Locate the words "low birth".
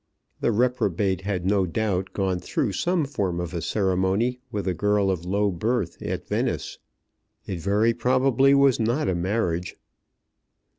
5.27-6.01